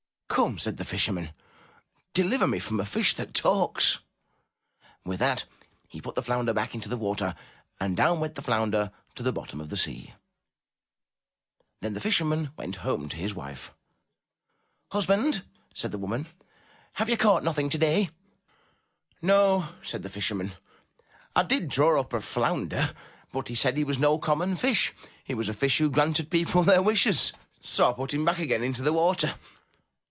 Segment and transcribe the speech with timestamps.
[0.41, 1.33] ''Come,'* said the fisherman,
[2.13, 3.99] ''deliver me from a fish that talks!''
[5.03, 5.43] With that
[5.89, 7.35] he put the flounder back into the water,
[7.81, 10.13] and down went the flounder to the bottom of the sea.
[11.81, 13.73] Then the fisherman went home to his wife.
[14.91, 16.27] 191 MY BOOK HOUSE "Husband," said the woman,
[16.95, 18.09] ''have you caught nothing today?*'
[19.21, 20.53] '*No," said the fisherman,
[21.35, 22.93] *'I did draw up a flounder,
[23.33, 24.93] but he said he was no common fish—
[25.25, 28.63] he was a fish who granted people their wishes, so I put him back again
[28.63, 29.35] into the water.